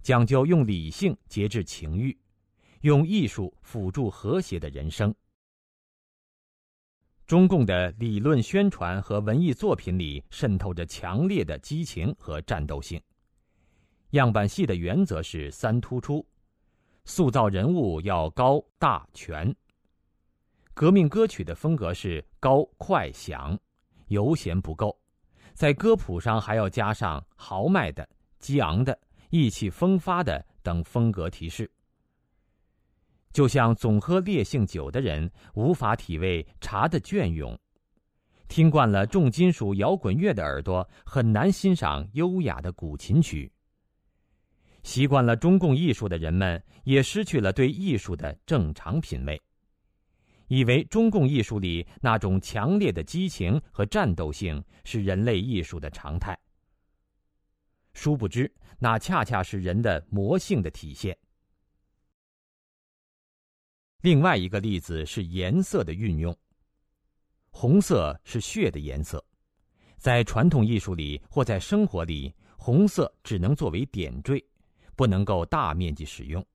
[0.00, 2.16] 讲究用理性节制情欲。
[2.82, 5.12] 用艺术辅助和谐的人生。
[7.26, 13.02] 中共的理论宣传和文艺作品里渗透着强烈的激情和战斗性。
[14.10, 16.24] 样板戏的原则是三突出，
[17.04, 19.52] 塑造人物要高大全。
[20.74, 23.58] 革命歌曲的风格是高快响，
[24.08, 24.98] 悠闲不够，
[25.52, 28.08] 在歌谱上还要加上豪迈的、
[28.38, 28.98] 激昂的、
[29.30, 31.70] 意气风发的等风格提示。
[33.32, 37.58] 就像总喝烈性酒的人无法体味茶的隽永，
[38.48, 43.50] 听惯了重金属摇滚乐的耳朵很难欣赏优雅的古琴曲。
[44.82, 49.40] 习惯了中共艺术的人们也失去了对艺术的正常品味，
[50.52, 56.38] 以为中共艺术里那种强烈的激情和战斗性是人类艺术的常态。
[57.94, 61.16] 殊不知，那恰恰是人的魔性的体现。
[64.02, 66.36] 另外一个例子是颜色的运用。
[67.48, 69.24] 红色是血的颜色，
[69.96, 74.44] 在传统艺术里或在生活里，红色只能作为点缀，
[74.96, 76.46] 不能够大面积使用，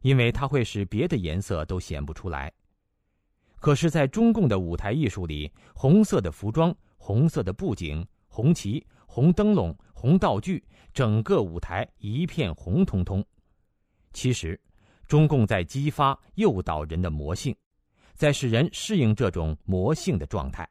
[0.00, 2.52] 因为它会使别的颜色都显不出来。
[3.60, 13.24] 可是，在中共的舞台艺术里，红色的服装、红色的布景、红旗、红灯笼、红道具，整个舞台一片红彤彤。
[14.12, 14.60] 其实。
[15.06, 17.52] 中共在激发、诱导人的魔性，
[18.14, 20.70] 在使人适应这种魔性的状态。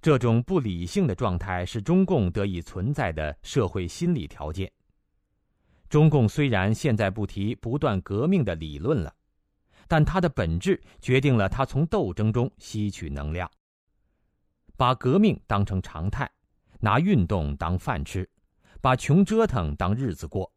[0.00, 4.70] 这种不理性的状态是中共得以存在的社会心理条件。
[5.88, 9.12] 中共虽然现在不提不断革命的理论了，
[9.88, 13.50] 但它的本质决定了它从斗争中吸取能量，
[14.76, 16.30] 把革命当成常态，
[16.80, 18.28] 拿运动当饭吃，
[18.80, 20.50] 把穷折腾当日子过。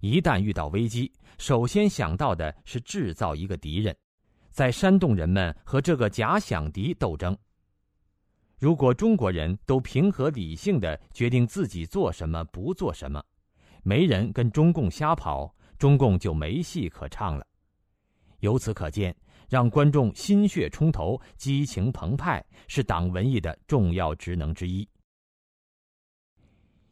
[0.00, 3.96] 一旦遇到危机，首先想到的是制造一个敌人，
[4.50, 7.36] 在煽动人们和这个假想敌斗争。
[8.58, 13.22] 如果中国人都平和理性的决定自己做什么不做什么，
[13.82, 17.46] 没人跟中共瞎跑，中共就没戏可唱了。
[18.42, 19.16] 由此可见，
[19.48, 24.86] 让观众心血冲头、激情澎湃，是党文艺的重要职能之一。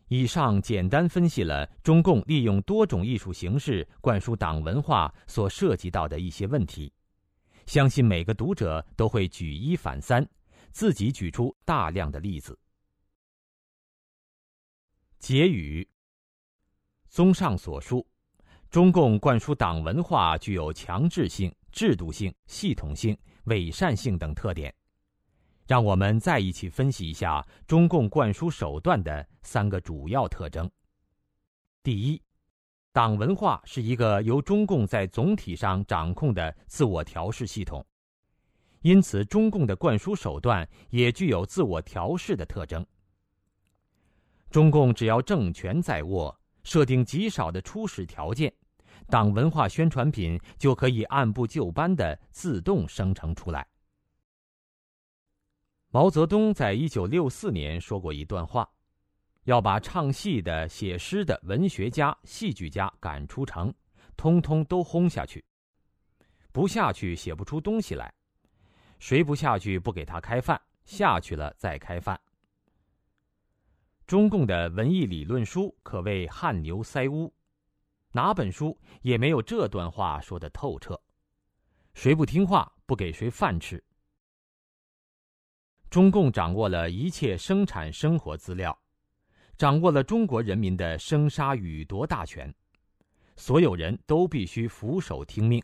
[0.06, 6.92] 以上简单分析了中共利用多种艺术形式灌输党文化所涉及到的一些问题，
[7.66, 10.28] 相信每个读者都会举一反三，
[10.72, 12.58] 自己举出大量的例子。
[15.18, 15.88] 结语：
[17.08, 18.06] 综上所述，
[18.70, 24.72] 中共灌输党文化具有强制性、制度性、系统性、伪善性等特点。
[25.66, 30.70] 让我们再一起分析一下中共灌输手段的三个主要特征。
[31.82, 32.22] 第一，
[32.92, 37.84] 党文化是一个由中共在总体上掌控的自我调试系统，
[38.82, 42.86] 因此中共的灌输手段也具有自我调试的特征。
[44.48, 48.52] 中共只要政权在握，设定极少的初始条件，
[49.10, 53.66] 党文化宣传品就可以按部就班的自动生成出来。
[55.90, 58.66] 毛泽东在一九六四年说过一段话
[59.44, 63.74] ：“要把唱戏的、写诗的、文学家、戏剧家赶出城，
[64.16, 65.44] 通通都轰下去。
[66.52, 68.12] 不下去写不出东西来。
[69.00, 72.18] 谁不下去，不给他开饭；下去了再开饭。”
[74.06, 77.32] 中共的文艺理论书可谓汗牛塞屋，
[78.12, 81.00] 哪本书也没有这段话说的透彻。
[81.94, 83.82] 谁不听话，不给谁饭吃。
[85.88, 88.76] 中共掌握了一切生产生活资料，
[89.56, 92.52] 掌握了中国人民的生杀予夺大权，
[93.36, 95.62] 所有人都必须俯首听命。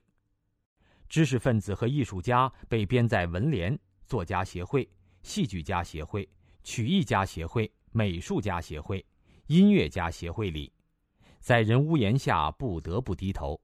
[1.08, 4.88] 知识分子和艺术家被编在文联、作家协会、
[5.22, 6.28] 戏剧家协会、
[6.64, 9.04] 曲艺家协会、美术家协会、
[9.46, 10.72] 音乐家协会里，
[11.46, 13.56] 在人屋檐下不得不低头。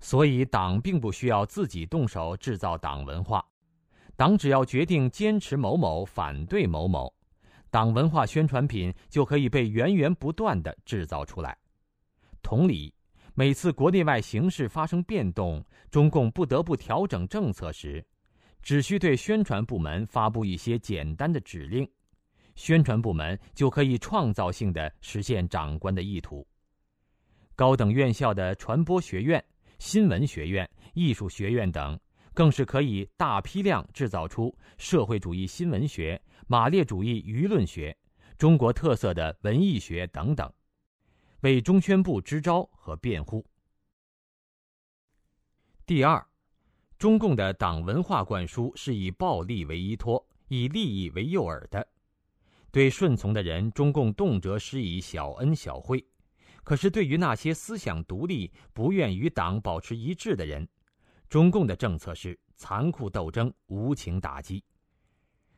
[0.00, 3.40] 所以，党并不需要自己动手制造党文化，
[4.16, 7.14] 党只要决定坚持某某，反对某某，
[7.70, 11.56] 党文化宣传品就可以被源源不断的制造出来。
[12.42, 12.92] 同理。
[13.36, 18.04] 每次国内外形势发生变动，中共不得不调整政策时，
[18.60, 21.88] 只需对宣传部门发布一些简单的指令，
[22.56, 26.44] 宣传部门就可以创造性的实现长官的意图。
[27.56, 29.42] 高等院校的传播学院、
[29.78, 31.98] 新闻学院、艺术学院等，
[32.32, 37.96] 更是可以大批量制造出社会主义新闻学、马列主义舆论学、
[38.36, 40.52] 中国特色的文艺学等等。
[41.42, 43.44] 为中宣部支招和辩护。
[45.84, 46.26] 第二，
[46.98, 51.86] 中共的党文化灌输是以暴力为依托，以利益为诱饵的。
[52.72, 55.98] 对顺从的人，中共动辄施以小恩小惠；
[56.64, 60.66] 可是对于那些思想独立、不愿与党保持一致的人，
[61.28, 64.64] 中共的政策是残酷斗争、无情打击。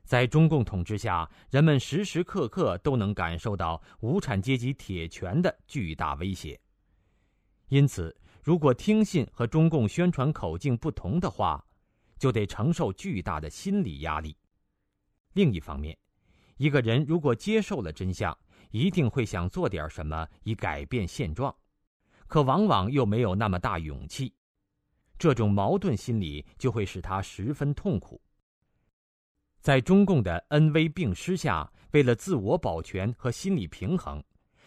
[0.04, 6.60] 在中共统治下，人们时时刻刻都能感受到无产阶级铁拳的巨大威胁。
[7.68, 11.64] 因此，如果听信和中共宣传口径不同的话，
[12.18, 14.36] 就得承受巨大的心理压力。
[15.32, 15.96] 另一方面，
[16.56, 18.36] 一个人如果接受了真相，
[18.70, 21.54] 一定会想做点什么以改变现状，
[22.26, 24.34] 可往往又没有那么大勇气。
[25.18, 28.20] 这种矛盾心理就会使他十分痛苦。
[29.60, 34.22] 在中共的恩威并施下，为了自我保全和心理平衡，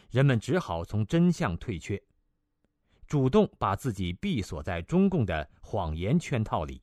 [0.10, 2.02] 人们只好从真相退却，
[3.08, 6.82] 主动把自己闭锁在中共的谎言圈套里。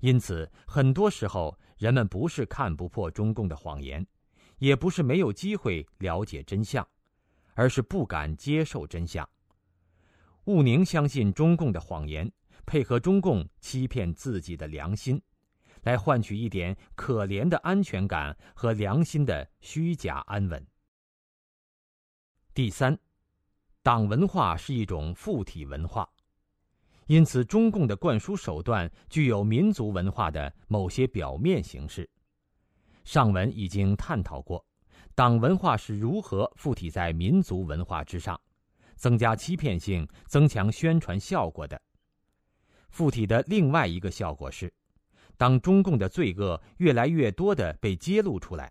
[0.00, 4.06] 因此，很多时候，人们不是看不破中共的谎言，
[4.58, 6.86] 也不是没有机会了解真相，
[7.54, 9.28] 而是不敢接受真相。
[10.44, 12.30] 毋宁相信中共的谎言，
[12.64, 15.20] 配合中共欺骗自己的良心。
[15.82, 20.66] 来换取一点可怜的安全感和良心的虚假安稳。
[22.52, 22.98] 第三，
[23.80, 26.06] 党文化是一种附体文化，
[27.06, 32.10] 因此中共的灌输手段具有民族文化的某些表面形式。
[33.08, 34.62] 上文已经探讨过，
[35.14, 38.38] 党文化是如何附体在民族文化之上，
[38.96, 41.80] 增加欺骗性、增强宣传效果的。
[42.90, 44.70] 附体的另外一个效果是。
[45.38, 48.70] 当中共的罪恶越来越多的被揭露出来，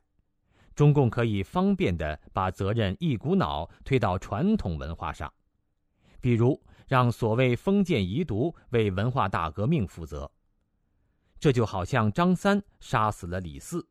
[0.75, 5.33] 中共可以方便的把责任一股脑推到传统文化上，
[6.21, 10.31] 比如让所谓封建遗毒为文化大革命负责。
[11.39, 13.83] 这就好像张三杀死了李四，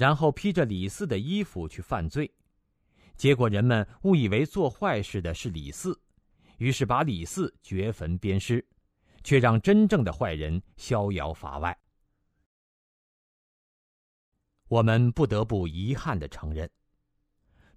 [0.00, 2.32] 然后披着李四的衣服去犯罪，
[3.18, 6.00] 结果人们误以为做坏事的是李四，
[6.56, 8.66] 于是把李四掘坟鞭尸，
[9.22, 11.78] 却让真正的坏人逍遥法外。
[14.68, 16.70] 我们不得不遗憾的承认，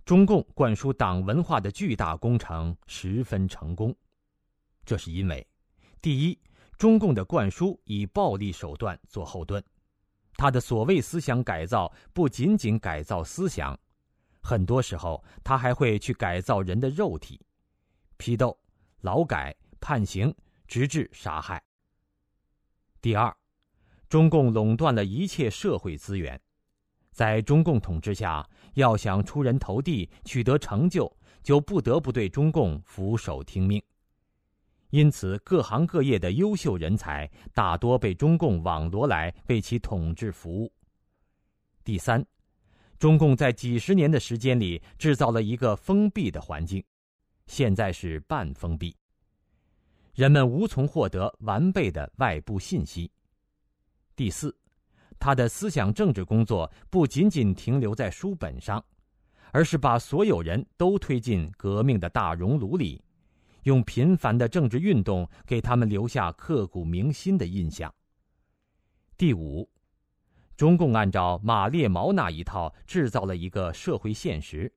[0.05, 3.93] 中共灌输党文化的巨大工程十分成功。
[4.85, 5.45] 这是因为，
[6.01, 6.39] 第一，
[6.77, 9.61] 中共的灌输以暴力手段做后盾，
[10.35, 13.79] 他的所谓思想改造不仅仅改造思想，
[14.41, 17.39] 很多时候他还会去改造人的肉体，
[18.17, 18.57] 批斗、
[19.01, 20.33] 劳改、判刑，
[20.67, 21.63] 直至杀害。
[23.01, 23.35] 第二，
[24.09, 26.39] 中共垄断了一切社会资源。
[27.11, 33.79] 在中共统治下，要想出人头地、取得成就，就不得不对中共俯首听命。
[34.93, 40.71] 因此，各行各业的优秀人才大多被中共网罗来为其统治服务。
[41.83, 42.23] 第三，
[42.99, 46.83] 中共在几十年的时间里制造了一个封闭的环境，
[47.47, 48.95] 现在是半封闭，
[50.13, 53.11] 人们无从获得完备的外部信息。
[54.15, 54.55] 第四。
[55.19, 58.83] 他的思想政治工作不仅仅停留在书本上，
[59.51, 63.02] 而是把所有人都推进革命的大熔炉里，
[63.63, 67.93] 用频繁的政治运动给他们留下刻骨铭心的印象。
[69.17, 69.69] 第五，
[70.55, 74.71] 中共按照马列毛那一套制造了一个社会现实，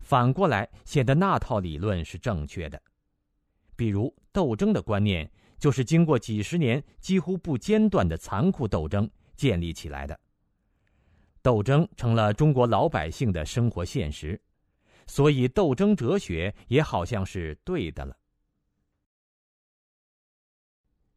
[0.00, 2.82] 反过来显得那套理论是正确的。
[3.76, 9.08] 比如斗争的观念，就是经过几十年几乎不间断的残酷斗争。
[9.38, 10.18] 建立起来的
[11.42, 14.42] 斗争成了中国老百姓的生活现实，
[15.06, 18.17] 所以斗争哲学也好像是对的了。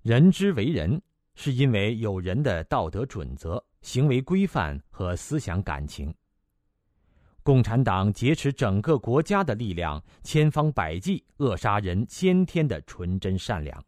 [0.02, 1.00] 人之为人，
[1.36, 6.12] 是因为有人的道德准则、行为规范和思想感情。
[7.44, 13.84] 共产党劫持整个国家的力量，千方百计扼杀人先天的纯真善良，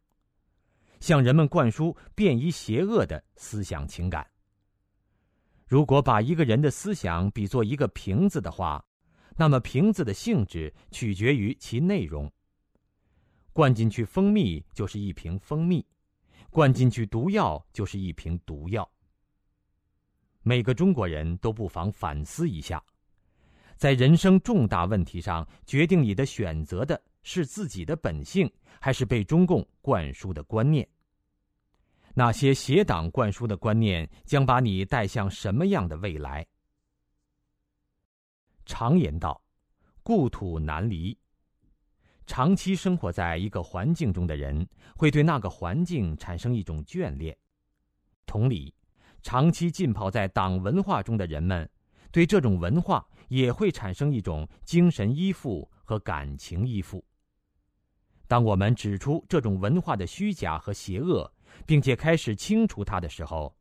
[0.99, 4.26] 向人们灌输便衣邪恶的思想情感。
[5.66, 8.84] 如果把一个人的思想比作一个瓶子的话，
[9.36, 12.32] 那么瓶子的性质取决于其内容。
[13.51, 15.84] 灌进去蜂蜜就是一瓶蜂蜜，
[16.54, 18.88] 灌进去毒药就是一瓶毒药。
[20.43, 22.82] 每个中国人都不妨反思一下。
[23.76, 28.49] 在人生重大问题上，决定你的选择的是自己的本性，
[28.80, 30.88] 还是被中共灌输的观念？
[32.14, 36.45] 那些邪党灌输的观念将把你带向什么样的未来？
[38.66, 39.43] 常言道
[40.04, 41.18] ：“故土难离。”
[42.26, 47.38] 长期生活在一个环境中的人，会对那个环境产生一种眷恋。
[48.26, 48.74] 同理，
[49.21, 51.69] 长期浸泡在党文化中的人们，
[52.11, 53.05] 对这种文化。
[53.30, 57.03] 也会产生一种精神依附和感情依附。
[58.28, 61.32] 当我们指出这种文化的虚假和邪恶，
[61.65, 63.55] 并且开始清除它的时候，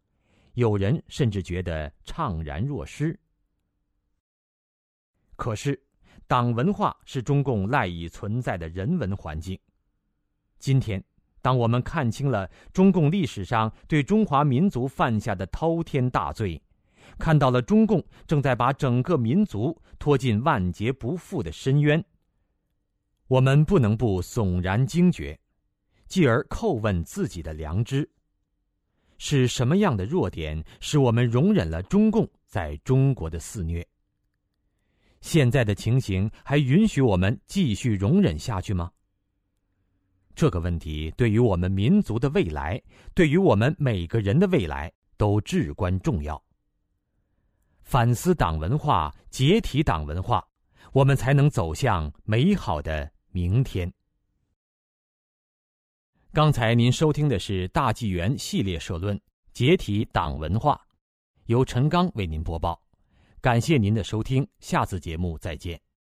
[0.54, 3.18] 有人甚至觉得怅然若失。
[5.36, 5.82] 可是，
[6.26, 9.58] 党文化是中共赖以存在的人文环境。
[10.58, 11.02] 今天，
[11.40, 16.62] 当我们看清了中共历史上对中华民族犯下的滔天大罪，
[17.18, 22.02] 看到了中共正在把整个民族拖进万劫不复的深渊，
[23.26, 25.38] 我们不能不悚然惊觉，
[26.06, 28.08] 继而叩问自己的良知：
[29.18, 33.86] 是什么样的弱点使我们容忍了中共在中国的肆虐？
[35.22, 38.90] 现在的情形还允许我们继续容忍下去吗？
[40.34, 42.82] 这个问题对于我们民族的未来，
[43.14, 46.42] 对于我们每个人的未来都至关重要。
[47.82, 50.46] 反思党文化，解体党文化，
[50.92, 53.92] 我们才能走向美好的明天。
[56.32, 59.16] 刚才您收听的是大纪元系列社论
[59.52, 60.74] 《解体党文化》，
[61.46, 62.82] 由陈刚为您播报。
[63.42, 65.91] 感谢您的收听，下次节目再见。